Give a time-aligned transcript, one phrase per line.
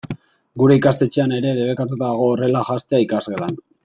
[0.61, 3.59] Gure ikastetxean ere debekatuta dago horrela janztea ikasgelan.